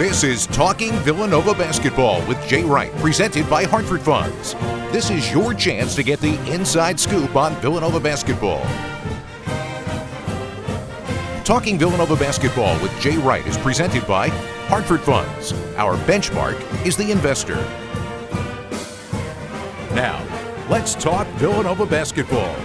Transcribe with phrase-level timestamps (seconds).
[0.00, 4.54] This is Talking Villanova Basketball with Jay Wright, presented by Hartford Funds.
[4.94, 8.62] This is your chance to get the inside scoop on Villanova basketball.
[11.44, 14.28] Talking Villanova Basketball with Jay Wright is presented by
[14.68, 15.52] Hartford Funds.
[15.76, 17.56] Our benchmark is the investor.
[19.94, 20.26] Now,
[20.70, 22.56] let's talk Villanova basketball.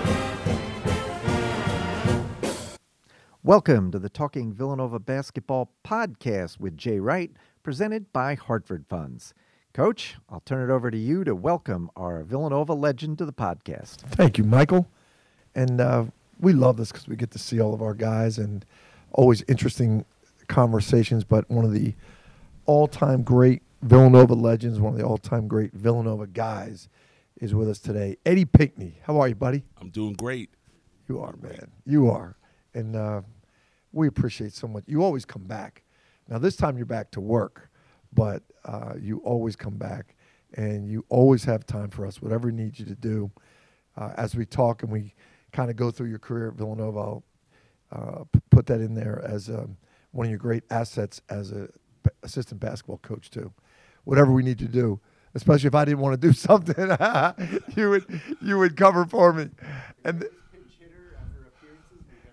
[3.45, 7.29] Welcome to the Talking Villanova Basketball podcast with Jay Wright,
[7.61, 9.35] presented by Hartford Funds.
[9.71, 13.97] Coach, I'll turn it over to you to welcome our Villanova legend to the podcast.
[13.97, 14.87] Thank you, Michael.
[15.53, 16.05] And uh,
[16.39, 18.65] we love this because we get to see all of our guys and
[19.11, 20.05] always interesting
[20.47, 21.23] conversations.
[21.23, 21.93] But one of the
[22.65, 26.89] all time great Villanova legends, one of the all time great Villanova guys,
[27.39, 28.17] is with us today.
[28.25, 29.01] Eddie Pinckney.
[29.03, 29.61] How are you, buddy?
[29.79, 30.49] I'm doing great.
[31.07, 31.69] You are, man.
[31.85, 32.37] You are.
[32.73, 33.21] And uh,
[33.95, 34.83] we appreciate so much.
[34.87, 35.83] You always come back.
[36.27, 37.69] Now, this time you're back to work,
[38.13, 40.15] but uh, you always come back
[40.55, 43.31] and you always have time for us, whatever we need you to do.
[43.97, 45.13] Uh, as we talk and we
[45.53, 47.23] kind of go through your career at Villanova, I'll
[47.91, 49.77] uh, p- put that in there as um,
[50.11, 51.69] one of your great assets as a
[52.03, 53.53] b- assistant basketball coach, too.
[54.03, 54.99] Whatever we need to do,
[55.33, 56.75] especially if I didn't want to do something,
[57.75, 59.49] you would you would cover for me.
[60.03, 60.31] And th-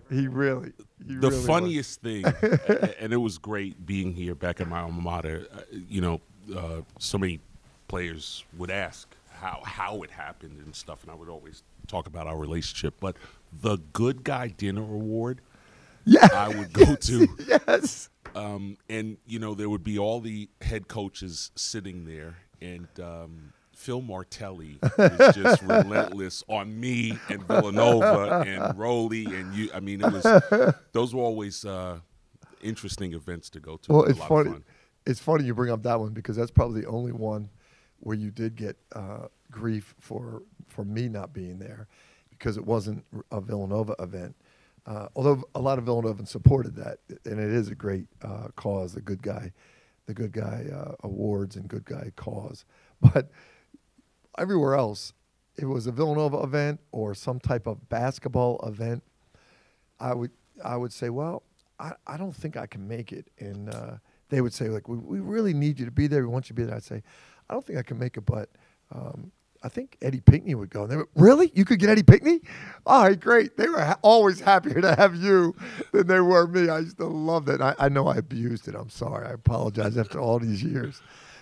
[0.09, 0.71] he really,
[1.05, 1.45] he the really was.
[1.45, 2.25] funniest thing,
[2.99, 5.47] and it was great being here back at my alma mater.
[5.53, 6.21] Uh, you know,
[6.55, 7.39] uh, so many
[7.87, 12.27] players would ask how how it happened and stuff, and I would always talk about
[12.27, 12.95] our relationship.
[12.99, 13.15] But
[13.61, 15.41] the good guy dinner award,
[16.05, 16.27] Yeah.
[16.33, 17.27] I would go to.
[17.47, 18.09] yes.
[18.35, 23.53] um, and you know there would be all the head coaches sitting there, and um,
[23.83, 29.69] Phil Martelli was just relentless on me and Villanova and Rollie and you.
[29.73, 31.99] I mean, it was those were always uh,
[32.61, 33.91] interesting events to go to.
[33.91, 34.51] Well, it's a lot of funny.
[34.51, 34.63] fun.
[35.05, 37.49] It's funny you bring up that one because that's probably the only one
[37.99, 41.89] where you did get uh, grief for for me not being there
[42.29, 43.03] because it wasn't
[43.33, 44.33] a Villanova event.
[44.85, 48.93] Uh, although a lot of Villanova supported that, and it is a great uh, cause,
[48.93, 49.51] the good guy,
[50.05, 52.63] the good guy uh, awards and good guy cause.
[53.13, 53.29] But
[54.37, 55.13] everywhere else,
[55.55, 59.03] it was a Villanova event or some type of basketball event.
[59.99, 60.31] I would
[60.63, 61.43] I would say, well,
[61.79, 63.91] I, I don't think I can make it, and uh,
[64.29, 66.21] they would say like, we, we really need you to be there.
[66.21, 66.75] We want you to be there.
[66.75, 67.01] I'd say,
[67.49, 68.49] I don't think I can make it, but
[68.91, 69.31] um,
[69.63, 70.83] I think Eddie Pinckney would go.
[70.83, 71.51] And they were, really?
[71.55, 72.41] You could get Eddie Pinckney?
[72.85, 73.57] All right, great.
[73.57, 75.55] They were ha- always happier to have you
[75.91, 76.69] than they were me.
[76.69, 77.61] I used to love that.
[77.61, 78.75] I, I know I abused it.
[78.75, 79.27] I'm sorry.
[79.27, 81.01] I apologize after all these years.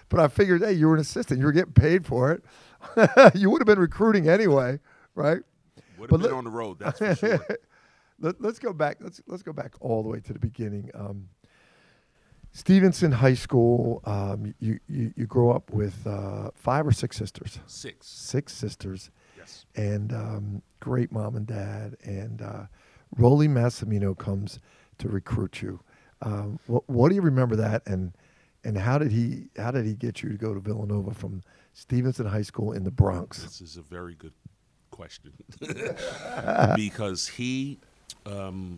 [0.09, 1.39] But I figured, hey, you were an assistant.
[1.39, 2.43] You were getting paid for it.
[3.35, 4.79] you would have been recruiting anyway,
[5.15, 5.41] right?
[5.97, 7.45] Would have been let- on the road, that's for sure.
[8.23, 8.97] Let, us go back.
[8.99, 10.91] Let's let's go back all the way to the beginning.
[10.93, 11.29] Um,
[12.51, 14.01] Stevenson High School.
[14.05, 17.59] Um, you, you you grow up with uh, five or six sisters.
[17.65, 18.07] Six.
[18.07, 19.65] Six sisters, Yes.
[19.75, 21.95] and um, great mom and dad.
[22.03, 22.63] And uh,
[23.17, 24.59] Rollie Massimino comes
[24.99, 25.79] to recruit you.
[26.21, 27.81] Um, what, what do you remember that?
[27.87, 28.13] And
[28.63, 31.41] and how did he how did he get you to go to Villanova from
[31.73, 33.43] Stevenson High School in the Bronx?
[33.43, 34.33] This is a very good
[34.91, 35.31] question
[36.75, 37.77] because he
[38.25, 38.77] um,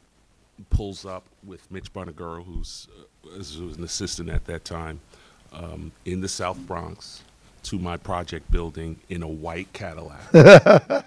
[0.70, 5.02] pulls up with Mitch Buonaguro, who's uh, was was an assistant at that time,
[5.52, 7.24] um, in the South Bronx,
[7.64, 10.22] to my project building in a white Cadillac,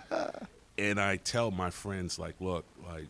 [0.78, 3.06] and I tell my friends like, look, like.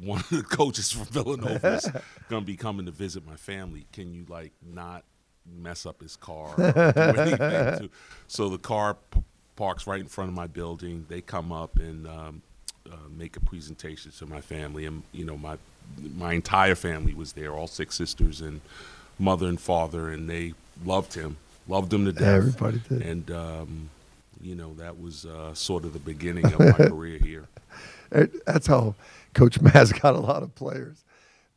[0.00, 1.88] One of the coaches from Villanova is
[2.28, 3.86] gonna be coming to visit my family.
[3.92, 5.04] Can you like not
[5.58, 7.90] mess up his car or do anything to
[8.28, 9.22] so the car p-
[9.56, 12.42] parks right in front of my building they come up and um,
[12.90, 15.56] uh, make a presentation to my family and you know my
[16.16, 18.60] my entire family was there all six sisters and
[19.18, 20.54] mother and father and they
[20.84, 21.36] loved him
[21.68, 23.02] loved him to death Everybody did.
[23.02, 23.90] and um,
[24.40, 27.48] you know that was uh, sort of the beginning of my career here
[28.46, 28.94] that's how
[29.34, 31.02] Coach Maz got a lot of players.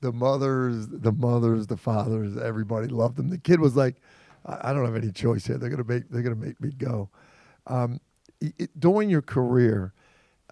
[0.01, 3.29] The mothers, the mothers, the fathers, everybody loved him.
[3.29, 3.95] The kid was like,
[4.45, 5.57] I, I don't have any choice here.
[5.57, 7.09] They're gonna make they're gonna make me go.
[7.67, 7.99] Um,
[8.41, 9.93] it, during your career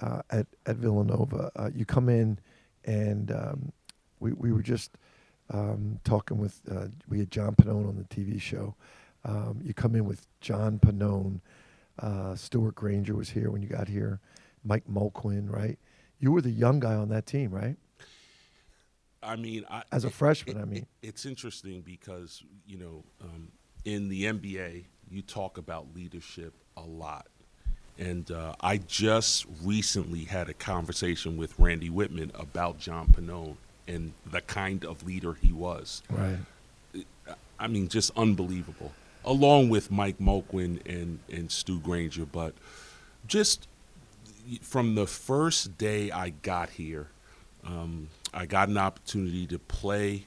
[0.02, 2.40] uh, at at Villanova, uh, you come in
[2.86, 3.72] and um,
[4.20, 4.98] we we were just
[5.52, 8.76] um, talking with uh, we had John Pinone on the TV show.
[9.26, 11.42] Um, you come in with John Pinone.
[12.00, 14.20] Uh, Stewart Granger was here when you got here.
[14.64, 15.78] Mike Mulquin, right?
[16.20, 17.76] You were the young guy on that team, right?
[19.24, 20.78] I mean, I, As a freshman, it- I mean.
[21.02, 23.48] it- it's interesting because you know, um,
[23.86, 27.28] in the NBA, you talk about leadership a lot,
[28.00, 33.56] and uh, I just recently had a conversation with Randy Wittman about John Pinone
[33.88, 36.02] and the kind of leader he was.
[36.10, 36.38] Right.
[37.60, 38.92] I mean, just unbelievable.
[39.26, 42.54] Along with Mike Mulquin and, and Stu Granger, but
[43.28, 43.68] just
[44.62, 47.08] from the first day I got here,
[47.66, 50.26] um, I got an opportunity to play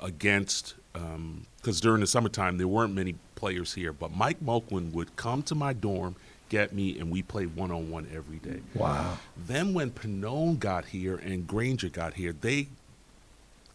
[0.00, 5.16] against because um, during the summertime there weren't many players here, but Mike Mulquin would
[5.16, 6.16] come to my dorm,
[6.48, 8.60] get me, and we played one on one every day.
[8.74, 9.18] Wow.
[9.36, 12.68] Then when Pinone got here and Granger got here, they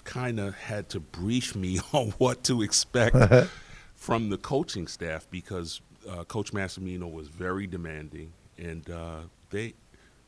[0.03, 3.15] kind of had to brief me on what to expect
[3.95, 9.19] from the coaching staff because uh, Coach Massimino was very demanding, and uh,
[9.51, 9.73] they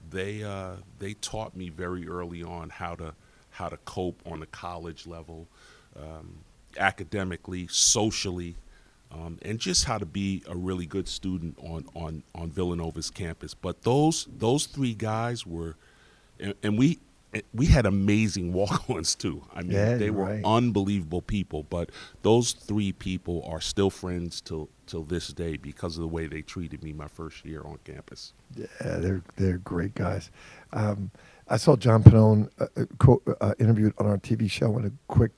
[0.09, 3.13] they uh, they taught me very early on how to
[3.49, 5.47] how to cope on the college level,
[5.95, 6.39] um,
[6.77, 8.55] academically, socially,
[9.11, 13.53] um, and just how to be a really good student on on on Villanova's campus.
[13.53, 15.75] But those those three guys were,
[16.39, 16.99] and, and we
[17.53, 19.43] we had amazing walk-ons too.
[19.53, 20.41] I mean, Yeah, they were right.
[20.45, 21.63] unbelievable people.
[21.63, 21.89] But
[22.21, 26.41] those three people are still friends till till this day because of the way they
[26.41, 28.33] treated me my first year on campus.
[28.55, 30.29] Yeah, they're they're great guys.
[30.73, 31.11] Um,
[31.47, 34.77] I saw John Pinone uh, uh, co- uh, interviewed on our TV show.
[34.77, 35.31] And a quick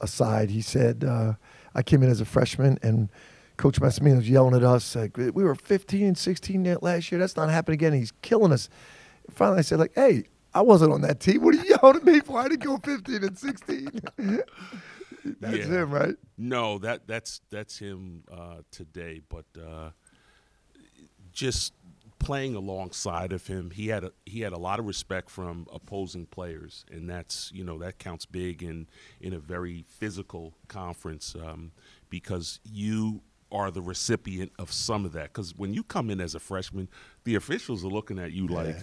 [0.00, 1.34] aside, he said, uh,
[1.74, 3.08] "I came in as a freshman, and
[3.56, 7.18] Coach Massimino was yelling at us like we were 15 and 16 last year.
[7.18, 7.92] That's not happening again.
[7.94, 8.68] He's killing us."
[9.30, 10.24] Finally, I said, "Like, hey."
[10.56, 11.42] I wasn't on that team.
[11.42, 12.38] What are you yelling at me for?
[12.40, 14.00] I didn't go 15 and 16.
[15.40, 15.64] That's Yeah.
[15.64, 16.14] him, right?
[16.38, 19.20] No, that that's that's him uh, today.
[19.28, 19.90] But uh,
[21.32, 21.72] just
[22.18, 26.26] playing alongside of him, he had a, he had a lot of respect from opposing
[26.26, 28.86] players, and that's you know that counts big in
[29.20, 31.72] in a very physical conference um,
[32.08, 33.20] because you
[33.52, 35.32] are the recipient of some of that.
[35.32, 36.88] Because when you come in as a freshman,
[37.24, 38.76] the officials are looking at you like.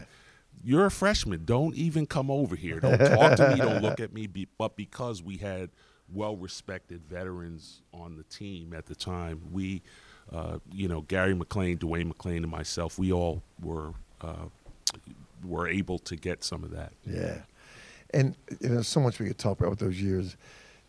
[0.63, 1.45] You're a freshman.
[1.45, 2.79] Don't even come over here.
[2.79, 3.55] Don't talk to me.
[3.57, 4.27] Don't look at me.
[4.57, 5.69] But because we had
[6.11, 9.41] well respected veterans on the team at the time.
[9.51, 9.81] We,
[10.31, 14.45] uh, you know, Gary McLain, Dwayne McClain, and myself, we all were uh,
[15.43, 16.93] were able to get some of that.
[17.05, 17.39] Yeah,
[18.13, 20.37] and you know, so much we could talk about with those years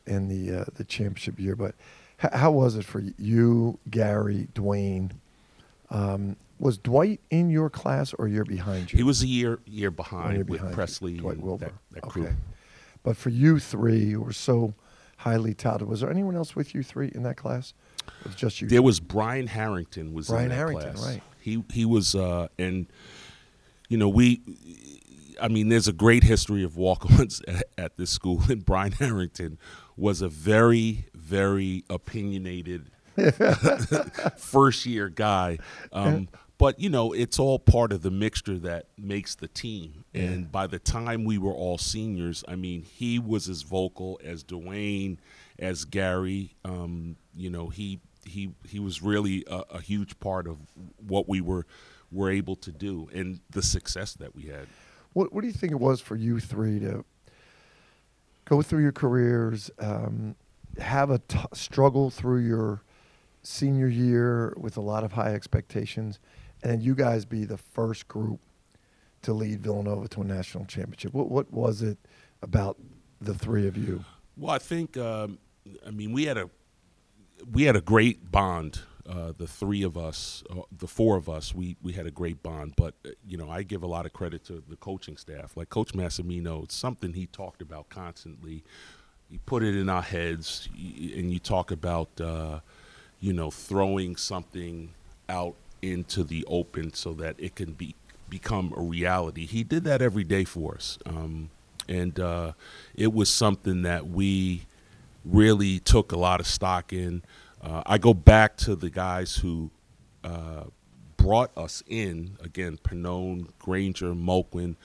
[0.07, 1.57] and the uh, the championship year.
[1.57, 1.75] But
[2.23, 5.13] h- how was it for you, Gary, Dwayne?
[5.95, 8.97] Um, was Dwight in your class or you're behind you?
[8.97, 11.67] He was a year year behind year with behind Pressley Dwight and Wilbur.
[11.67, 12.25] that, that crew.
[12.25, 12.35] Okay.
[13.03, 14.75] But for you three who were so
[15.19, 17.75] highly touted, was there anyone else with you three in that class?
[18.25, 18.69] Was just you.
[18.69, 21.07] There was Brian Harrington was Brian in that Harrington, class.
[21.07, 21.23] right.
[21.41, 22.87] He he was uh, and
[23.89, 24.41] you know we.
[25.43, 29.59] I mean, there's a great history of walk-ons at, at this school, and Brian Harrington
[29.97, 32.91] was a very, very opinionated
[34.37, 35.59] first-year guy.
[35.93, 36.29] Um,
[36.59, 40.05] but you know, it's all part of the mixture that makes the team.
[40.15, 44.45] And by the time we were all seniors, I mean, he was as vocal as
[44.45, 45.19] Dwayne,
[45.59, 46.55] as Gary.
[46.65, 50.59] Um, you know, he he he was really a, a huge part of
[51.07, 51.67] what we were
[52.13, 54.69] were able to do and the success that we had.
[55.13, 57.05] What What do you think it was for you three to
[58.45, 60.37] go through your careers, um,
[60.79, 62.84] have a t- struggle through your
[63.45, 66.19] senior year with a lot of high expectations,
[66.63, 68.41] and you guys be the first group
[69.23, 71.13] to lead Villanova to a national championship?
[71.15, 71.99] What What was it
[72.43, 72.79] about
[73.21, 74.05] the three of you?
[74.37, 75.39] Well, I think um,
[75.87, 76.51] I mean we had a
[77.51, 78.81] we had a great bond.
[79.07, 82.43] Uh, the three of us, uh, the four of us, we we had a great
[82.43, 82.75] bond.
[82.77, 85.57] But uh, you know, I give a lot of credit to the coaching staff.
[85.57, 88.65] Like Coach Massimino, it's something he talked about constantly.
[89.31, 92.61] He put it in our heads, and you talk about uh,
[93.25, 94.91] you know throwing something
[95.31, 97.95] out into the open so that it can be
[98.29, 99.47] become a reality.
[99.47, 101.49] He did that every day for us, um,
[101.89, 102.53] and uh,
[102.95, 104.67] it was something that we
[105.25, 107.23] really took a lot of stock in.
[107.63, 109.71] Uh, I go back to the guys who
[110.23, 110.65] uh,
[111.17, 114.77] brought us in again, Pinone, Granger, Mulquin.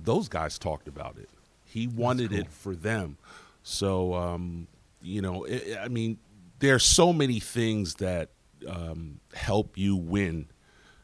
[0.00, 1.28] Those guys talked about it.
[1.64, 3.18] He wanted it for them.
[3.62, 4.66] So um,
[5.00, 6.18] you know, i I mean,
[6.64, 8.30] there are so many things that
[8.66, 10.48] um, help you win.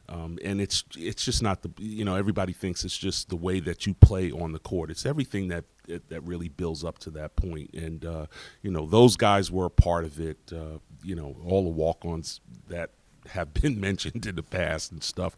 [0.08, 3.60] Um, and it's it's just not the you know everybody thinks it's just the way
[3.60, 4.90] that you play on the court.
[4.90, 7.74] It's everything that that, really builds up to that point.
[7.74, 8.26] And uh,
[8.62, 10.38] you know those guys were a part of it.
[10.50, 12.90] Uh, you know all the walk-ons that
[13.28, 15.36] have been mentioned in the past and stuff.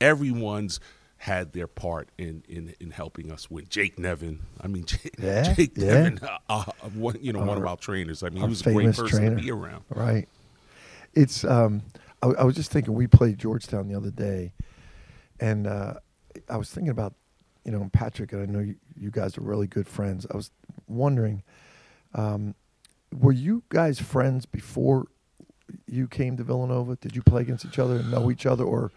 [0.00, 0.80] Everyone's
[1.24, 3.66] had their part in in, in helping us win.
[3.68, 5.92] Jake Nevin, I mean Jake, Yeah, Jake yeah.
[5.92, 8.22] Nevin, uh, uh, one, you know one of Our- our trainers.
[8.22, 9.36] I mean he was a great person trainer.
[9.36, 9.84] to be around.
[9.90, 10.28] Right.
[11.14, 11.44] It's.
[11.44, 11.82] Um,
[12.22, 12.94] I, I was just thinking.
[12.94, 14.52] We played Georgetown the other day,
[15.40, 15.94] and uh,
[16.48, 17.14] I was thinking about
[17.64, 20.26] you know, Patrick, and I know you, you guys are really good friends.
[20.32, 20.50] I was
[20.88, 21.42] wondering,
[22.14, 22.54] um,
[23.12, 25.08] were you guys friends before
[25.86, 26.96] you came to Villanova?
[26.96, 28.90] Did you play against each other and know each other, or?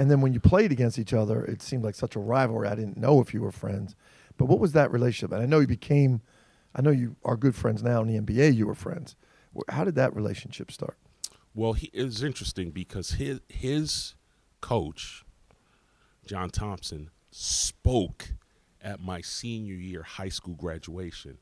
[0.00, 2.68] And then when you played against each other, it seemed like such a rivalry.
[2.68, 3.94] I didn't know if you were friends,
[4.38, 5.30] but what was that relationship?
[5.30, 6.22] And I know you became,
[6.74, 8.54] I know you are good friends now in the NBA.
[8.54, 9.14] You were friends.
[9.68, 10.96] How did that relationship start?
[11.54, 14.14] Well, he, it was interesting because his his
[14.62, 15.22] coach,
[16.24, 18.32] John Thompson, spoke
[18.80, 21.36] at my senior year high school graduation.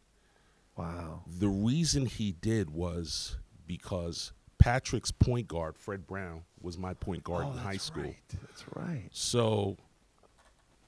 [0.76, 1.22] Wow.
[1.28, 3.36] The reason he did was
[3.68, 8.02] because Patrick's point guard, Fred Brown, was my point guard Oh, in high school.
[8.04, 8.16] right.
[8.42, 9.08] That's right.
[9.12, 9.76] So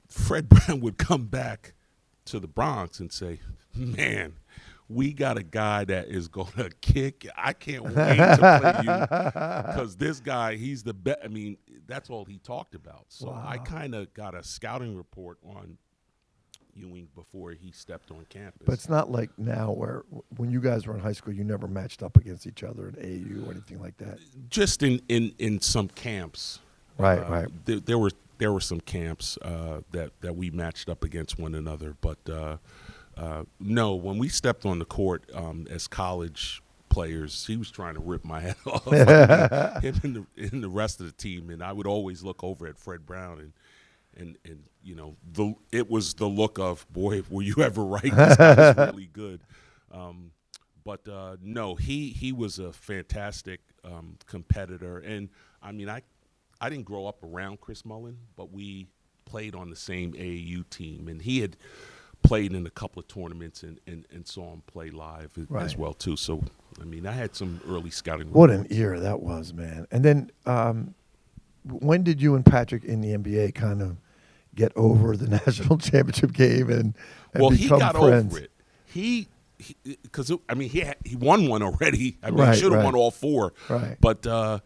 [0.08, 1.74] Fred Brown would come back
[2.26, 3.40] to the Bronx and say,
[3.74, 4.34] "Man,
[4.88, 7.26] we got a guy that is going to kick.
[7.36, 8.90] I can't wait to play you
[9.66, 11.18] because this guy, he's the best.
[11.24, 13.06] I mean, that's all he talked about.
[13.08, 15.78] So I kind of got a scouting report on
[16.74, 18.62] Ewing before he stepped on campus.
[18.64, 20.04] But it's not like now where
[20.36, 22.96] when you guys were in high school, you never matched up against each other in
[22.96, 24.18] AU or anything like that.
[24.48, 26.60] just in in in some camps.
[26.98, 27.48] Right, uh, right.
[27.64, 31.54] There, there were there were some camps uh, that that we matched up against one
[31.54, 32.56] another, but uh,
[33.16, 37.94] uh, no, when we stepped on the court um, as college players, he was trying
[37.94, 38.84] to rip my head off.
[38.86, 42.66] Him and the, and the rest of the team, and I would always look over
[42.66, 43.52] at Fred Brown and.
[44.20, 48.02] And, and you know the it was the look of boy were you ever right
[48.02, 49.40] this guy's really good
[49.92, 50.30] um,
[50.84, 55.28] but uh, no, he he was a fantastic um, competitor, and
[55.62, 56.02] I mean, I
[56.60, 58.86] I didn't grow up around Chris Mullin, but we
[59.24, 61.56] played on the same AAU team, and he had
[62.22, 65.64] played in a couple of tournaments and, and, and saw him play live Right.
[65.64, 66.16] as well too.
[66.16, 66.42] So
[66.80, 68.32] I mean, I had some early scouting.
[68.32, 69.86] What an era that was, man.
[69.90, 70.94] And then um,
[71.64, 73.96] when did you and Patrick in the NBA kind of
[74.60, 76.94] get over the national championship game and,
[77.32, 78.32] and well, he become got friends?
[78.34, 78.50] over it.
[78.86, 79.28] He
[80.02, 82.16] because I mean he had, he won one already.
[82.22, 82.84] I mean, Right, he should have right.
[82.84, 83.52] won all four.
[83.68, 83.96] Right.
[84.00, 84.60] But uh,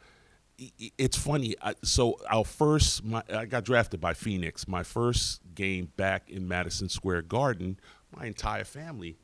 [0.99, 1.57] it's funny.
[1.61, 4.69] I, so our first, my, I got drafted by Phoenix.
[4.69, 7.79] My first game back in Madison Square Garden,
[8.17, 9.17] my entire family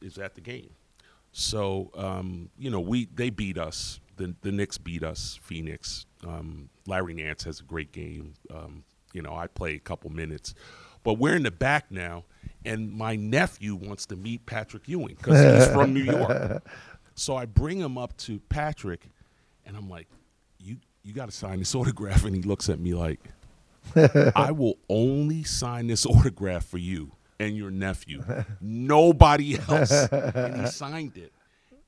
[0.00, 0.70] is at the game.
[1.32, 4.00] So um, you know, we they beat us.
[4.16, 5.38] The the Knicks beat us.
[5.42, 6.06] Phoenix.
[6.26, 8.34] Um, Larry Nance has a great game.
[8.54, 8.84] Um,
[9.16, 10.54] you know, I play a couple minutes,
[11.02, 12.24] but we're in the back now,
[12.66, 16.62] and my nephew wants to meet Patrick Ewing because he's from New York.
[17.18, 19.08] So I bring him up to Patrick,
[19.64, 20.06] and I'm like,
[20.62, 23.20] "You you got to sign this autograph." And he looks at me like,
[24.36, 28.22] "I will only sign this autograph for you and your nephew,
[28.60, 31.32] nobody else." and he signed it,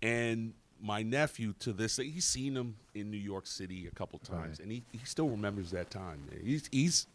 [0.03, 4.19] and my nephew to this day, he's seen him in New York City a couple
[4.21, 6.27] times, and he, he still remembers that time.
[6.43, 7.07] He's he's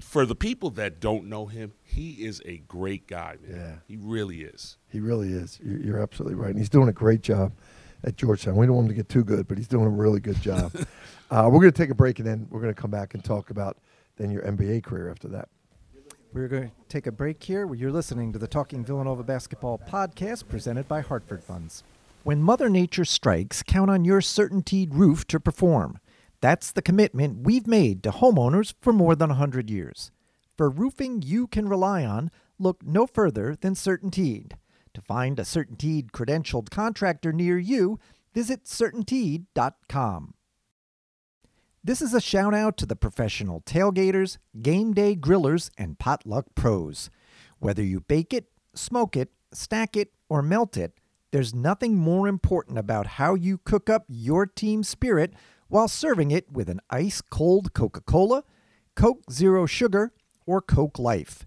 [0.00, 3.56] for the people that don't know him, he is a great guy, man.
[3.56, 3.74] Yeah.
[3.86, 4.76] He really is.
[4.88, 5.58] He really is.
[5.62, 6.50] You're, you're absolutely right.
[6.50, 7.52] And he's doing a great job
[8.02, 8.56] at Georgetown.
[8.56, 10.72] We don't want him to get too good, but he's doing a really good job.
[11.30, 13.24] uh, we're going to take a break and then we're going to come back and
[13.24, 13.78] talk about
[14.16, 15.48] then your NBA career after that.
[16.32, 17.72] We're going to take a break here.
[17.74, 21.84] You're listening to the Talking Villanova Basketball podcast presented by Hartford Funds.
[22.24, 25.98] When Mother Nature strikes, count on your CertainTeed roof to perform.
[26.44, 30.10] That's the commitment we've made to homeowners for more than 100 years.
[30.58, 34.52] For roofing you can rely on, look no further than CertainTeed.
[34.92, 37.98] To find a CertainTeed credentialed contractor near you,
[38.34, 40.34] visit CertainTeed.com.
[41.82, 47.08] This is a shout out to the professional tailgaters, game day grillers, and potluck pros.
[47.58, 50.92] Whether you bake it, smoke it, stack it, or melt it,
[51.30, 55.32] there's nothing more important about how you cook up your team spirit
[55.68, 58.44] while serving it with an ice cold Coca Cola,
[58.94, 60.12] Coke Zero Sugar,
[60.46, 61.46] or Coke Life.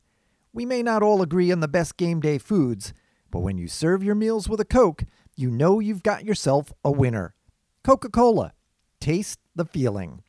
[0.54, 2.94] We may not all agree on the best game day foods,
[3.32, 5.04] but when you serve your meals with a Coke,
[5.36, 7.36] you know you've got yourself a winner.
[7.84, 8.54] Coca Cola.
[9.00, 10.24] Taste the feeling.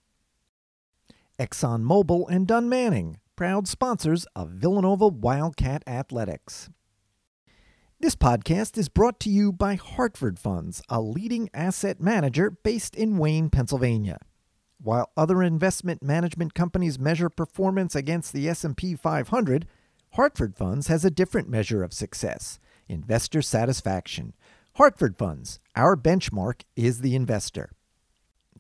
[1.39, 6.69] ExxonMobil and Dunn Manning, proud sponsors of Villanova Wildcat Athletics.
[8.01, 13.19] This podcast is brought to you by Hartford Funds, a leading asset manager based in
[13.19, 14.21] Wayne, Pennsylvania.
[14.81, 19.67] While other investment management companies measure performance against the S&P 500,
[20.13, 24.33] Hartford Funds has a different measure of success: investor satisfaction.
[24.75, 27.73] Hartford Funds, our benchmark is the investor.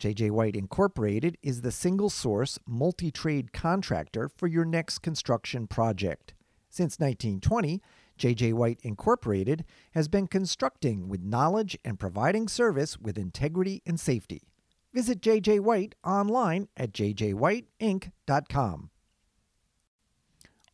[0.01, 6.35] JJ White Incorporated is the single source multi trade contractor for your next construction project.
[6.69, 7.81] Since 1920,
[8.19, 14.43] JJ White Incorporated has been constructing with knowledge and providing service with integrity and safety.
[14.93, 18.91] Visit JJ White online at jjwhiteinc.com.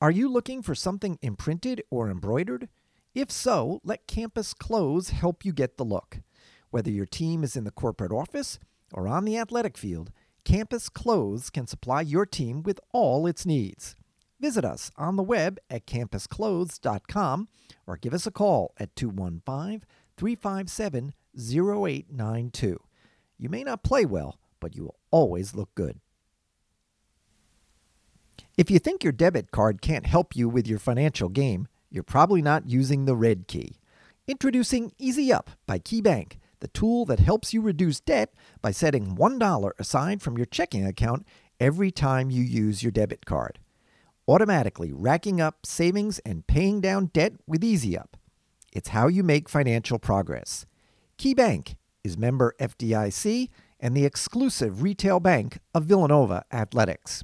[0.00, 2.68] Are you looking for something imprinted or embroidered?
[3.14, 6.18] If so, let Campus Clothes help you get the look.
[6.70, 8.58] Whether your team is in the corporate office
[8.92, 10.10] or on the athletic field,
[10.44, 13.96] Campus Clothes can supply your team with all its needs.
[14.44, 17.48] Visit us on the web at campusclothes.com
[17.86, 19.82] or give us a call at 215
[20.18, 22.78] 357 0892.
[23.38, 25.98] You may not play well, but you will always look good.
[28.58, 32.42] If you think your debit card can't help you with your financial game, you're probably
[32.42, 33.78] not using the red key.
[34.28, 39.70] Introducing Easy Up by KeyBank, the tool that helps you reduce debt by setting $1
[39.78, 41.24] aside from your checking account
[41.58, 43.58] every time you use your debit card.
[44.26, 48.14] Automatically racking up savings and paying down debt with EasyUp.
[48.72, 50.64] It's how you make financial progress.
[51.18, 57.22] KeyBank is member FDIC and the exclusive retail bank of Villanova Athletics.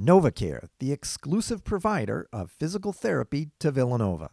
[0.00, 4.30] NovaCare, the exclusive provider of physical therapy to Villanova.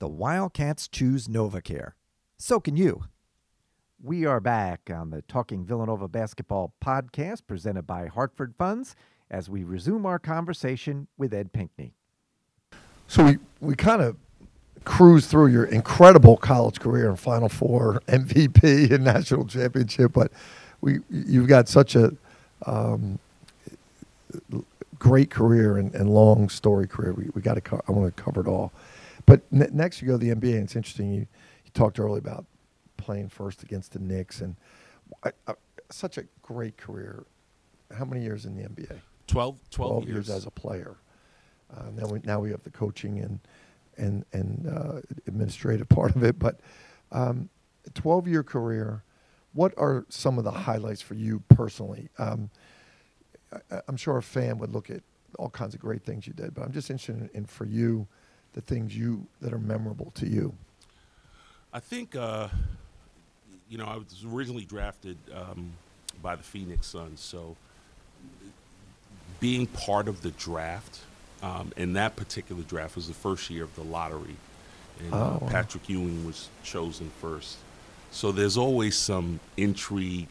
[0.00, 1.92] The Wildcats choose NovaCare.
[2.36, 3.04] So can you.
[4.02, 8.96] We are back on the Talking Villanova Basketball podcast presented by Hartford Funds
[9.34, 11.92] as we resume our conversation with Ed Pinckney.
[13.08, 14.16] So we, we kind of
[14.84, 20.30] cruise through your incredible college career and Final Four, MVP, and national championship, but
[20.80, 22.14] we you've got such a
[22.64, 23.18] um,
[25.00, 27.12] great career and, and long story career.
[27.12, 28.72] We, we got to co- I want to cover it all.
[29.26, 31.12] But ne- next you go to the NBA, and it's interesting.
[31.12, 31.20] You,
[31.64, 32.44] you talked earlier about
[32.98, 34.54] playing first against the Knicks, and
[35.24, 35.54] I, I,
[35.90, 37.24] such a great career.
[37.98, 39.00] How many years in the NBA?
[39.26, 40.30] 12, 12, years.
[40.30, 40.96] as a player.
[41.74, 43.40] Uh, now we now we have the coaching and
[43.96, 46.60] and and uh, administrative part of it, but
[47.12, 47.48] um,
[47.94, 49.02] 12 year career.
[49.52, 52.08] What are some of the highlights for you personally?
[52.18, 52.50] Um,
[53.70, 55.02] I, I'm sure a fan would look at
[55.38, 58.06] all kinds of great things you did, but I'm just interested in, in for you,
[58.52, 60.54] the things you that are memorable to you.
[61.72, 62.48] I think, uh,
[63.68, 65.72] you know, I was originally drafted um,
[66.22, 67.56] by the Phoenix Suns, so
[69.44, 71.00] being part of the draft,
[71.42, 74.36] um, and that particular draft was the first year of the lottery,
[75.00, 75.48] and uh, Oh, wow.
[75.50, 77.58] Patrick Ewing was chosen first.
[78.10, 80.28] So there's always some intrigue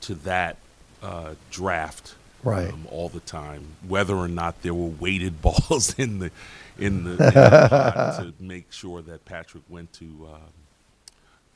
[0.00, 0.56] to that
[1.00, 2.72] uh, draft, Right.
[2.72, 6.32] Um, all the time, whether or not there were weighted balls in the
[6.76, 10.06] in the, in the to make sure that Patrick went to.
[10.06, 10.52] Um,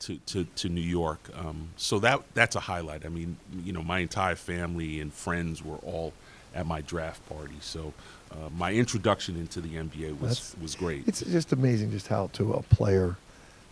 [0.05, 1.19] to, to, to New York.
[1.35, 3.05] Um, so that that's a highlight.
[3.05, 6.13] I mean, you know, my entire family and friends were all
[6.53, 7.55] at my draft party.
[7.59, 7.93] So
[8.31, 11.07] uh, my introduction into the NBA was That's- was great.
[11.07, 13.17] It's just amazing just how to a player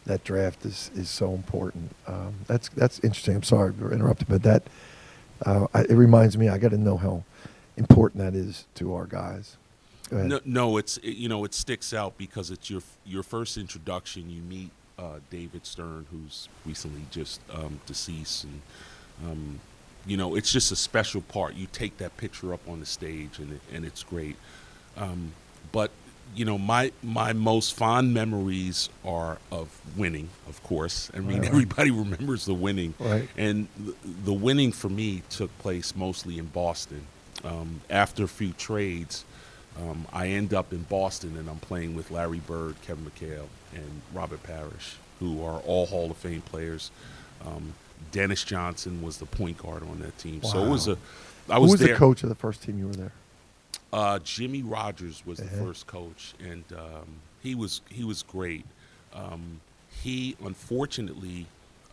[0.05, 1.95] that draft is, is so important.
[2.07, 3.35] Um, that's that's interesting.
[3.35, 4.63] I'm sorry for interrupting, but that
[5.45, 6.49] uh, I, it reminds me.
[6.49, 7.23] I got to know how
[7.77, 9.57] important that is to our guys.
[10.11, 14.29] No, no, it's it, you know it sticks out because it's your your first introduction.
[14.29, 18.61] You meet uh, David Stern, who's recently just um, deceased, and
[19.25, 19.59] um,
[20.05, 21.55] you know it's just a special part.
[21.55, 24.35] You take that picture up on the stage, and it, and it's great.
[24.97, 25.33] Um,
[25.71, 25.91] but
[26.35, 31.09] you know my my most fond memories are of winning, of course.
[31.13, 31.47] I mean Right, right.
[31.49, 33.27] everybody remembers the winning, Right.
[33.37, 37.05] and the, the winning for me took place mostly in Boston.
[37.43, 39.25] Um, after a few trades,
[39.81, 44.01] um, I end up in Boston and I'm playing with Larry Bird, Kevin McHale, and
[44.13, 46.91] Robert Parish, who are all Hall of Fame players.
[47.45, 47.73] Um,
[48.11, 50.93] Dennis Johnson was the point guard on that team, so it was Wow.
[50.93, 51.51] a.
[51.51, 53.11] I Who was, was the coach of the first team you were there?
[53.91, 55.65] Uh, Jimmy Rodgers was the Uh-huh.
[55.65, 57.07] first coach, and um,
[57.41, 58.65] he was he was great.
[59.13, 59.59] Um,
[60.03, 61.45] he unfortunately,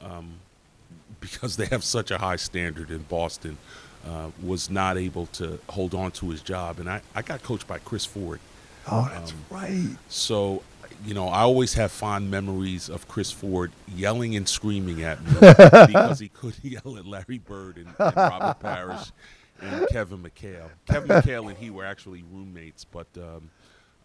[0.03, 0.35] um,
[1.21, 3.57] because they have such a high standard in Boston,
[4.07, 7.67] uh, was not able to hold on to his job, and I, I got coached
[7.69, 8.41] by Chris Ford.
[8.91, 9.97] Oh, that's Um, right.
[10.09, 10.63] So,
[11.05, 15.33] you know, I always have fond memories of Chris Ford yelling and screaming at me
[15.87, 19.13] because he couldn't yell at Larry Bird and, and Robert Parish
[19.61, 20.71] and Kevin McHale.
[20.87, 23.51] Kevin McHale and he were actually roommates, but um,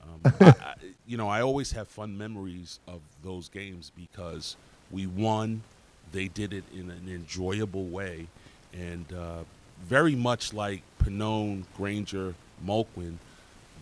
[0.04, 0.74] um, I, I,
[1.08, 4.56] you know, I always have fun memories of those games because
[4.92, 5.64] we won.
[6.12, 8.28] They did it in an enjoyable way,
[8.74, 9.44] and uh,
[9.88, 12.34] very much like Pinone, Granger,
[12.66, 13.18] Mulquin,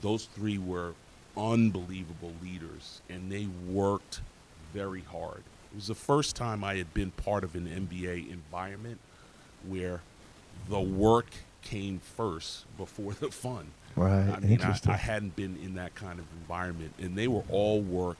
[0.01, 0.93] those three were
[1.37, 4.21] unbelievable leaders, and they worked
[4.73, 5.43] very hard.
[5.71, 8.99] It was the first time I had been part of an NBA environment
[9.67, 10.01] where
[10.69, 11.27] the work
[11.61, 13.67] came first before the fun.
[13.95, 14.29] Right.
[14.29, 14.77] I mean, I.
[14.87, 18.17] I hadn't been in that kind of environment, and they were all work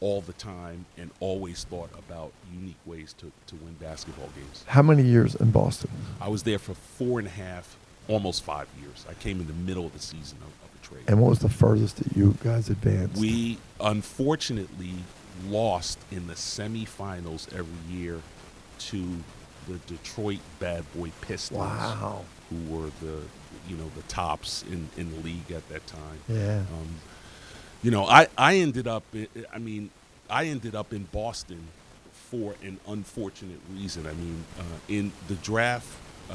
[0.00, 4.64] all the time and always thought about unique ways to, to win basketball games.
[4.66, 5.90] How many years in Boston?
[6.20, 7.76] I was there for four and a half,
[8.08, 9.04] almost five years.
[9.08, 11.04] I came in the middle of the season of, of trade.
[11.06, 13.20] And what was the furthest that you guys advanced?
[13.20, 14.94] We unfortunately
[15.48, 18.20] lost in the semifinals every year
[18.78, 19.04] to
[19.68, 22.24] the Detroit Bad Boy Pistons, Wow.
[22.48, 23.18] who were the
[23.68, 26.18] you know the tops in, in the league at that time.
[26.28, 26.60] Yeah.
[26.60, 26.88] Um,
[27.82, 29.90] you know, I, I ended up, i- I mean,
[30.28, 31.66] I ended up in Boston
[32.30, 34.06] for an unfortunate reason.
[34.06, 35.88] I mean, uh, in the draft,
[36.30, 36.34] uh,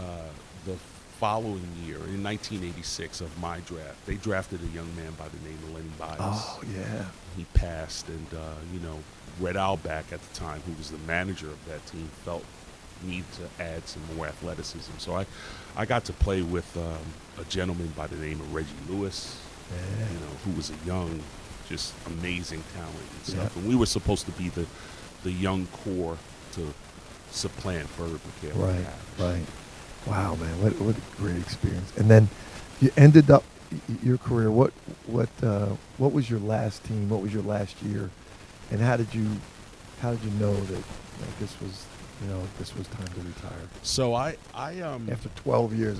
[0.66, 0.76] the
[1.20, 5.58] following year, in 1986 of my draft, they drafted a young man by the name
[5.64, 6.20] of Lenny Bias.
[6.22, 7.06] Oh yeah.
[7.38, 9.00] He passed, and, uh, you know,
[9.40, 12.44] Red Auerbach at the time, who was the manager of that team, felt
[13.04, 14.92] need to add some more athleticism.
[14.98, 15.26] So I,
[15.76, 16.98] I got to play with um,
[17.40, 19.38] a gentleman by the name of Reggie Lewis
[19.72, 20.08] Yeah.
[20.14, 21.22] you know, who was a young,
[21.68, 23.52] just amazing talent and stuff.
[23.56, 23.62] Yeah.
[23.62, 24.66] And we were supposed to be the,
[25.24, 26.18] the young core
[26.54, 26.74] to
[27.32, 28.56] supplant Bird McHale.
[28.56, 28.86] Right.
[29.20, 29.46] Right.
[30.08, 31.92] Wow, man, what what a great experience.
[31.98, 32.30] And then
[32.80, 33.44] you ended up
[34.04, 34.52] your career.
[34.52, 34.72] What
[35.08, 37.10] what uh, what was your last team?
[37.10, 38.12] What was your last year?
[38.70, 39.28] And how did you
[40.02, 41.86] how did you know that like, this was
[42.22, 46.00] you know this was time to retire So I, I um, after 12 years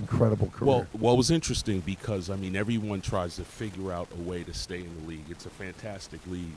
[0.00, 0.68] incredible career?
[0.68, 4.54] well, what was interesting because I mean, everyone tries to figure out a way to
[4.54, 5.24] stay in the league.
[5.30, 6.54] It's a fantastic league.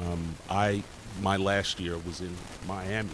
[0.00, 0.82] Um, I,
[1.20, 2.34] my last year was in
[2.66, 3.10] Miami,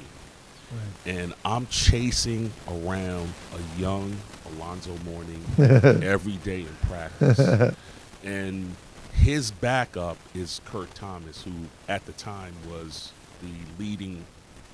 [0.71, 1.13] Right.
[1.15, 4.15] and I'm chasing around a young
[4.55, 5.43] Alonzo Mourning
[6.05, 7.75] every day in practice.
[8.25, 8.77] and
[9.15, 11.53] his backup is Kurt Thomas, who
[11.89, 14.25] at the time was the leading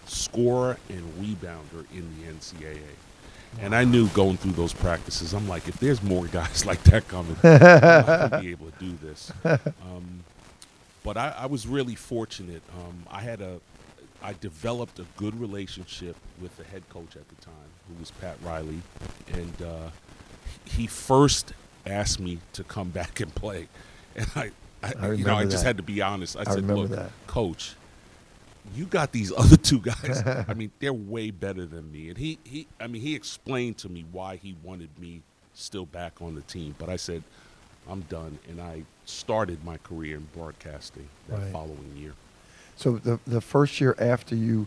[0.06, 2.78] scorer and rebounder in the NCAA.
[3.60, 7.08] And I knew going through those practices, I'm like, if there's more guys like that
[7.08, 9.32] coming, I'm not going to be able to do this.
[9.44, 10.24] Um,
[11.02, 12.62] but I, I was really fortunate.
[12.74, 13.60] Um, I had a,
[14.22, 17.54] I developed a good relationship with the head coach at the time,
[17.88, 18.80] who was Pat Riley,
[19.32, 19.90] and uh,
[20.64, 21.52] he first
[21.86, 23.68] asked me to come back and play,
[24.16, 24.50] and I,
[24.82, 25.64] I, I you know, I just that.
[25.64, 26.36] had to be honest.
[26.38, 27.10] I, I said, "Look, that.
[27.26, 27.74] coach,
[28.74, 30.22] you got these other two guys.
[30.48, 33.88] I mean, they're way better than me." And he, he, I mean, he explained to
[33.88, 35.22] me why he wanted me
[35.54, 37.22] still back on the team, but I said,
[37.88, 41.52] "I'm done," and I started my career in broadcasting that Right.
[41.52, 42.14] following year.
[42.76, 44.66] So the the first year after you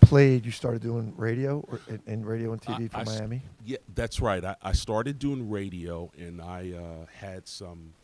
[0.00, 3.42] played, you started doing radio or and, and radio and TV I- for I Miami.
[3.64, 4.44] Yeah, that's right.
[4.44, 7.94] I, I started doing radio, and I uh, had some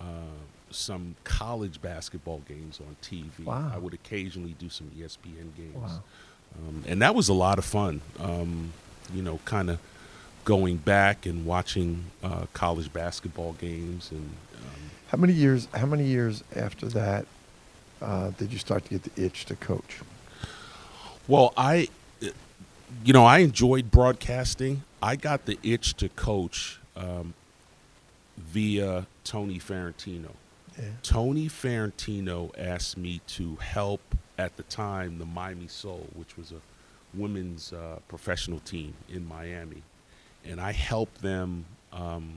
[0.00, 0.04] uh,
[0.70, 3.44] some college basketball games on TV.
[3.44, 3.70] Wow.
[3.74, 6.02] I would occasionally do some ESPN games, Wow.
[6.58, 8.00] um, and that was a lot of fun.
[8.18, 8.72] Um,
[9.12, 9.78] you know, kind of
[10.44, 15.68] going back and watching uh, college basketball games, and um, How many years?
[15.74, 17.26] How many years after that
[18.02, 20.00] uh, did you start to get the itch to coach?
[21.28, 21.88] Well, I,
[23.04, 24.82] you know, I enjoyed broadcasting.
[25.02, 27.32] I got the itch to coach um,
[28.36, 30.30] via Tony Fiorentino.
[30.78, 30.84] Yeah.
[31.02, 34.00] Tony Fiorentino asked me to help
[34.38, 36.60] at the time the Miami Sol, which was a
[37.16, 39.82] women's uh, professional team in Miami,
[40.44, 42.32] and I helped them um,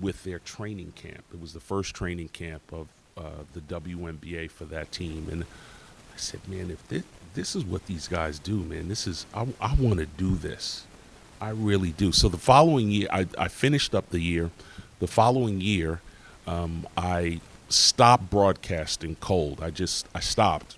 [0.00, 1.24] with their training camp.
[1.32, 6.16] It was the first training camp of uh, the WNBA for that team, and I
[6.16, 7.02] said, "Man, if this,
[7.34, 10.86] this is what these guys do, man, this is I, I want to do this.
[11.40, 14.50] I really do." So the following year, I, I finished up the year.
[15.00, 16.00] The following year,
[16.48, 19.60] um, I stopped broadcasting cold.
[19.62, 20.76] I just I stopped,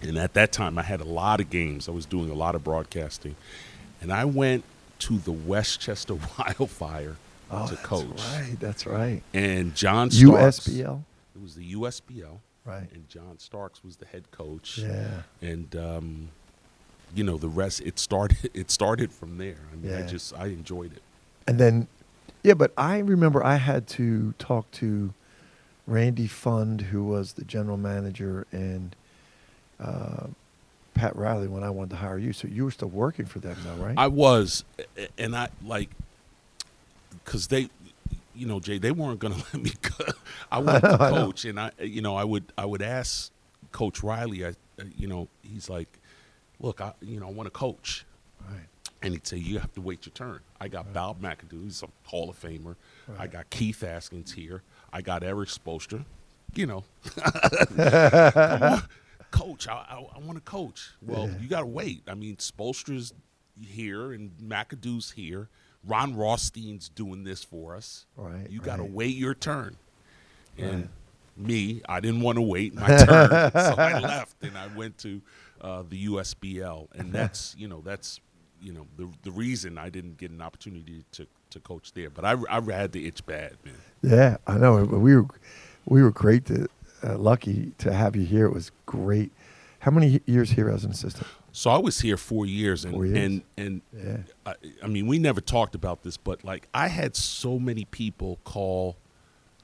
[0.00, 1.88] and at that time, I had a lot of games.
[1.88, 3.34] I was doing a lot of broadcasting,
[4.00, 4.64] and I went
[5.00, 7.16] to the Westchester Wildfire
[7.50, 8.20] Oh, to that's coach.
[8.32, 8.56] right.
[8.60, 9.22] That's right.
[9.34, 11.02] And John Starks, USBL.
[11.36, 12.88] It was the USBL, Right.
[12.94, 14.78] and John Starks was the head coach.
[14.78, 15.22] Yeah.
[15.42, 16.28] And um,
[17.14, 17.80] you know the rest.
[17.82, 18.50] It started.
[18.54, 19.58] It started from there.
[19.72, 21.02] I mean, I just I enjoyed it.
[21.46, 21.88] And then,
[22.42, 25.12] yeah, but I remember I had to talk to
[25.86, 28.94] Randy Pfund, who was the general manager, and
[29.80, 30.26] uh,
[30.94, 32.32] Pat Riley when I wanted to hire you.
[32.32, 33.94] So you were still working for them, though, right?
[33.96, 34.64] I was,
[35.18, 35.90] and I like,
[37.24, 37.68] because they,
[38.34, 39.72] you know, Jay, they weren't going to let me.
[39.82, 40.04] Go.
[40.50, 41.26] I wanted to I know.
[41.26, 43.30] coach, and I, you know, I would, I would ask
[43.72, 44.44] Coach Riley.
[44.44, 44.50] I,
[44.80, 45.88] uh, you know, he's like,
[46.60, 48.04] look, I, you know, I want to coach.
[49.02, 50.40] And he'd say, you have to wait your turn.
[50.60, 52.76] I got Bob McAdoo, he's a Hall of Famer.
[53.18, 54.62] I got Keith Askins here.
[54.92, 56.04] I got Eric Spoelstra.
[56.54, 56.84] You know,
[57.78, 58.82] on,
[59.30, 60.90] coach, I, I, I want to coach.
[61.00, 61.38] Well, Yeah.
[61.40, 62.02] you got to wait.
[62.06, 63.14] I mean, Spoelstra's
[63.60, 65.48] here and McAdoo's here.
[65.84, 68.06] Ron Rothstein's doing this for us.
[68.16, 68.92] Right, You got to right.
[68.92, 69.76] wait your turn.
[70.58, 70.82] And
[71.38, 71.46] Right.
[71.48, 73.06] me, I didn't want to wait my turn,
[73.52, 75.22] so I left and I went to
[75.60, 78.20] uh, the USBL, and that's you know that's
[78.62, 82.10] you know the the reason I didn't get an opportunity to to coach there.
[82.10, 83.74] But I, I had the itch bad, man.
[84.02, 84.84] Yeah, I know.
[84.84, 85.26] We were
[85.86, 86.68] we were great to
[87.04, 88.46] uh, lucky to have you here.
[88.46, 89.32] It was great.
[89.80, 91.26] How many years here as an assistant?
[91.50, 93.18] So I was here four years, and Four years.
[93.18, 94.16] and and Yeah.
[94.46, 98.38] I, I mean, we never talked about this, but like I had so many people
[98.44, 98.96] call,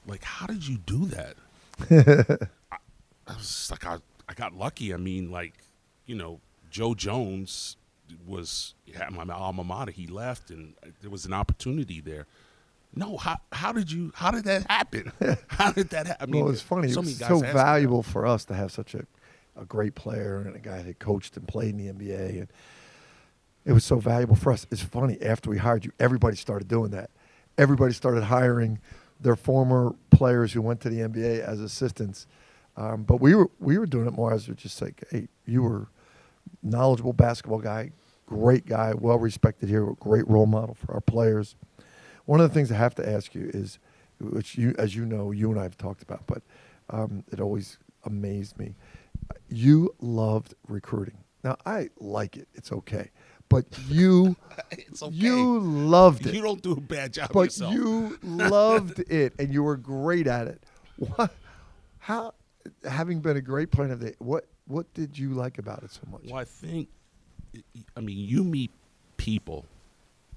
[0.05, 1.35] like, "How did you do that?"
[2.71, 2.77] I,
[3.27, 4.93] I was just like, I I got lucky.
[4.93, 5.53] I mean, like,
[6.05, 7.77] you know, Joe Jones
[8.25, 9.91] was at my alma mater.
[9.91, 12.25] He left, and there was an opportunity there.
[12.95, 14.11] No, how how did you?
[14.15, 15.11] How did that happen?
[15.47, 16.29] How did that happen?
[16.29, 16.89] I mean, well, it's funny.
[16.89, 17.53] So it was so ask me that.
[17.53, 19.05] valuable for us to have such a,
[19.55, 22.47] a great player and a guy that coached and played in the NBA, and
[23.65, 24.65] it was so valuable for us.
[24.71, 25.21] It's funny.
[25.21, 27.11] After we hired you, everybody started doing that.
[27.59, 28.79] Everybody started hiring
[29.19, 32.25] their former players who went to the NBA as assistants.
[32.75, 35.87] Um, but we were we were doing it more as just like, hey, you were
[36.61, 37.91] knowledgeable basketball guy,
[38.25, 41.55] great guy, well respected here, great role model for our players.
[42.25, 43.79] One of the things I have to ask you is,
[44.19, 46.41] which you, as you know, you and I have talked about, but
[46.89, 48.75] um, it always amazed me.
[49.47, 51.17] You loved recruiting.
[51.43, 53.11] Now I like it; it's okay,
[53.47, 54.35] but you,
[54.71, 55.15] It's okay.
[55.15, 56.33] you loved it.
[56.35, 57.73] You don't do a bad job but yourself.
[57.73, 60.63] you loved it, and you were great at it.
[60.97, 61.31] What?
[61.99, 62.33] How?
[62.87, 64.45] Having been a great player of the, what?
[64.69, 66.21] What did you like about it so much?
[66.25, 66.89] Well, I think,
[67.97, 68.69] I mean, you meet
[69.17, 69.65] people.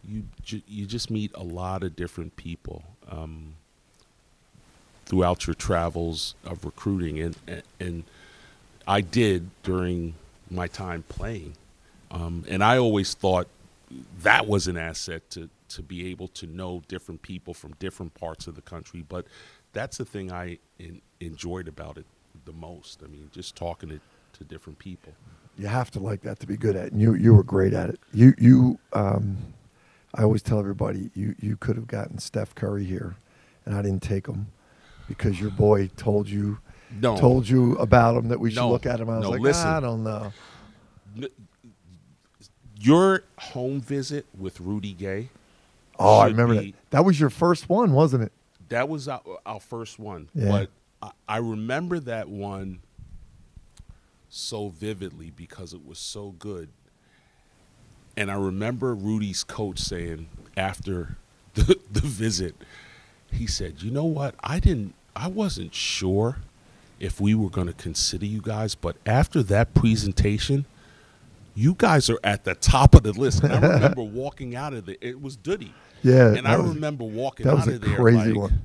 [0.02, 3.54] You ju- you just meet a lot of different people um,
[5.04, 8.04] throughout your travels of recruiting, and and, and
[8.88, 10.14] I did during
[10.50, 11.52] my time playing,
[12.10, 13.48] um, and I always thought
[14.22, 18.46] that was an asset to to be able to know different people from different parts
[18.46, 19.04] of the country.
[19.06, 19.26] But
[19.72, 22.06] that's the thing I in, enjoyed about it
[22.44, 23.02] the most.
[23.04, 24.00] I mean, just talking to,
[24.34, 25.12] to different people.
[25.58, 26.92] You have to like that to be good at it.
[26.92, 28.00] And you you were great at it.
[28.12, 29.36] You you um,
[30.14, 33.16] I always tell everybody you you could have gotten Steph Curry here,
[33.66, 34.46] and I didn't take him
[35.08, 36.58] because your boy told you
[37.00, 37.16] No.
[37.18, 38.70] told you about him that we should No.
[38.70, 39.10] look at him.
[39.10, 39.68] I was No, like, listen.
[39.68, 40.32] "Ah, I don't know.
[42.80, 45.28] Your home visit with Rudy Gay,
[45.98, 46.90] Oh, I remember be- that.
[46.90, 48.32] That was your first one, wasn't it?
[48.70, 50.28] that was our, our first one.
[50.34, 50.48] Yeah.
[50.48, 50.70] But
[51.02, 52.80] I, I remember that one
[54.34, 56.70] so vividly because it was so good.
[58.16, 61.16] And I remember Rudy's coach saying after
[61.54, 62.54] the, the visit,
[63.30, 64.34] he said, "You know what?
[64.42, 64.94] I didn't.
[65.14, 66.38] I wasn't sure
[66.98, 70.66] if we were going to consider you guys, but after that presentation."
[71.54, 73.42] You guys are at the top of the list.
[73.44, 74.96] And I remember walking out of there.
[75.02, 75.74] It was Duddy.
[76.02, 78.62] Yeah, And I was- remember walking That was a crazy like, one.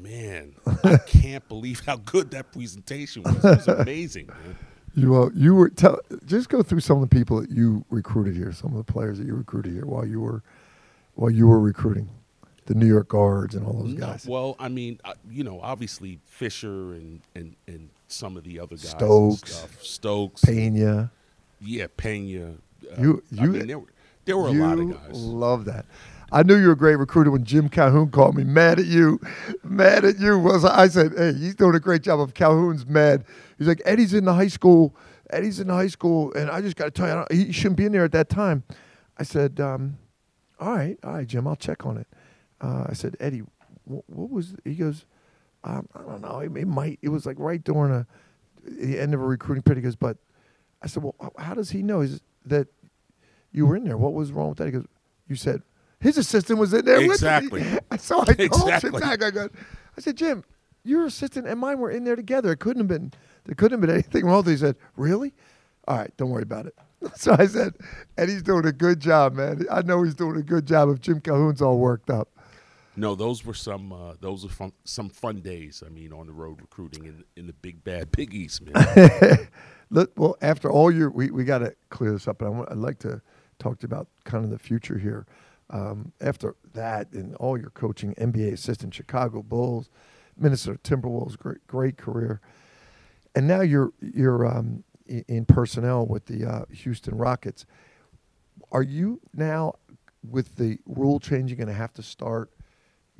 [0.00, 3.36] Man, I can't believe how good that presentation was.
[3.36, 4.26] It was amazing.
[4.28, 4.56] Man.
[4.94, 8.34] You uh, you were tell just go through some of the people that you recruited
[8.36, 10.42] here, some of the players that you recruited here while you were
[11.14, 12.10] while you were recruiting,
[12.66, 14.26] the New York Guards and all those No, guys.
[14.26, 18.76] well, I mean, uh, you know, obviously Fisher and and and some of the other
[18.76, 18.90] guys.
[18.90, 19.66] Stokes.
[19.80, 21.10] Stokes, Pena,
[21.60, 22.50] yeah, Pena.
[22.50, 23.86] Uh, You- I mean, there were
[24.26, 25.16] there were a you lot of guys.
[25.22, 25.86] love that.
[26.32, 29.20] I knew you were a great recruiter when Jim Calhoun called me mad at you,
[29.62, 30.38] mad at you.
[30.38, 32.20] Was I said, hey, he's doing a great job.
[32.20, 33.24] Of Calhoun's mad.
[33.58, 34.96] He's like Eddie's in the high school.
[35.30, 37.84] Eddie's in the high school, and I just got to tell you, he shouldn't be
[37.84, 38.64] in there at that time.
[39.18, 39.98] I said, um,
[40.58, 42.06] all right, all right, Jim, I'll check on it.
[42.60, 43.42] Uh, I said, Eddie,
[43.84, 44.54] wh- what was?
[44.64, 45.04] He goes,
[45.64, 46.40] um, I don't know.
[46.40, 46.98] It, it might.
[47.02, 48.06] It was like right during a
[48.64, 49.80] the end of a recruiting period.
[49.80, 50.16] He goes, but
[50.82, 52.68] I said, well, how does he know is that
[53.52, 53.98] you were in there?
[53.98, 54.66] What was wrong with that?
[54.66, 54.86] He goes,
[55.28, 55.62] you said
[56.02, 57.62] his assistant was in there Exactly.
[57.62, 57.78] with me.
[57.98, 58.90] So I told Exactly.
[58.90, 59.22] Jim back.
[59.22, 59.48] I go,
[59.96, 60.44] I said, Jim,
[60.84, 62.52] your assistant and mine were in there together.
[62.52, 63.12] It couldn't have been.
[63.44, 64.38] There couldn't have been anything wrong.
[64.38, 65.32] with it." He said, really?
[65.88, 66.74] All right, don't worry about it.
[67.16, 67.74] So I said,
[68.16, 69.66] and he's doing a good job, man.
[69.68, 72.28] I know he's doing a good job if Jim Calhoun's all worked up.
[72.94, 75.82] No, those were some uh, those were fun, some fun days.
[75.84, 79.48] I mean, on the road recruiting in in the big bad Big East, man.
[79.90, 82.70] Look, well, after all your, we, we got to clear this up, and I want,
[82.70, 83.20] I'd like to
[83.58, 85.26] talk to you about kind of the future here.
[85.72, 89.88] Um, after that, and all your coaching, NBA assistant, Chicago Bulls,
[90.36, 92.40] Minnesota Timberwolves, great great career,
[93.34, 97.66] and now you're you're um, in personnel with the uh, Houston Rockets.
[98.70, 99.74] Are you now,
[100.28, 102.50] with the rule changing, going to have to start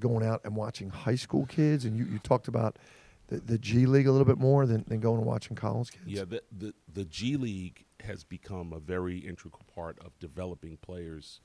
[0.00, 1.84] going out and watching high school kids?
[1.84, 2.78] And you, you talked about
[3.28, 6.04] the, the G League a little bit more than, than going and watching college kids.
[6.06, 11.40] Yeah, the, the the G League has become a very integral part of developing players.